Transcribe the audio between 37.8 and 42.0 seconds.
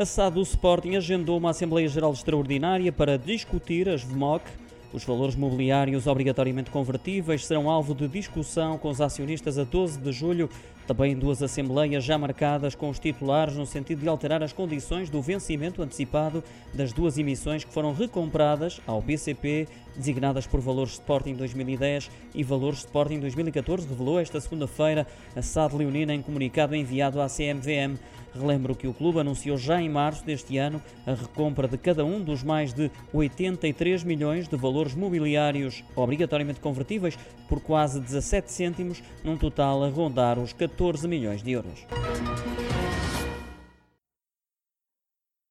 17 cêntimos, num total a rondar os 14 milhões de euros.